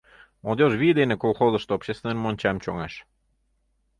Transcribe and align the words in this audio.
Молодёжь 0.43 0.77
вий 0.81 0.93
дене 0.99 1.15
колхозышто 1.19 1.71
общественный 1.75 2.19
мончам 2.21 2.55
чоҥаш. 2.63 2.93